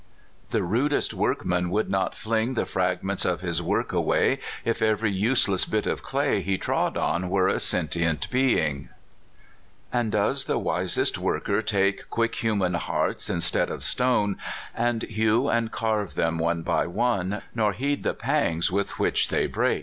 The 0.49 0.63
rudest 0.63 1.13
workman 1.13 1.69
would 1.69 1.87
not 1.87 2.15
fling 2.15 2.55
The 2.55 2.65
fragments 2.65 3.23
of 3.23 3.41
his 3.41 3.61
work 3.61 3.93
away, 3.93 4.39
If 4.65 4.81
every 4.81 5.11
useless 5.11 5.63
bit 5.63 5.85
of 5.85 6.01
clay 6.01 6.43
lie 6.43 6.55
trod 6.55 6.97
on 6.97 7.29
were 7.29 7.47
a 7.47 7.59
sentient 7.59 8.25
thing. 8.25 8.89
And 9.93 10.11
does 10.11 10.45
the 10.45 10.57
Wisest 10.57 11.19
Worker 11.19 11.61
take 11.61 12.09
Quick 12.09 12.33
human 12.33 12.73
hearts, 12.73 13.29
instead 13.29 13.69
of 13.69 13.83
stone, 13.83 14.37
And 14.73 15.03
hew 15.03 15.47
and 15.49 15.71
carve 15.71 16.15
them 16.15 16.39
one 16.39 16.63
by 16.63 16.87
one, 16.87 17.43
Nor 17.53 17.73
heed 17.73 18.01
the 18.01 18.15
pangs 18.15 18.71
with 18.71 18.97
which 18.97 19.27
they 19.27 19.45
break? 19.45 19.79